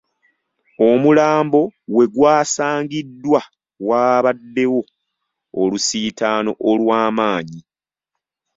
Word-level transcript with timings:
Omulambo 0.89 1.61
we 1.95 2.03
gwasangiddwa 2.13 3.39
waabaddewo 3.87 4.81
olusiitaano 5.61 6.51
olw’amanyi. 6.69 7.59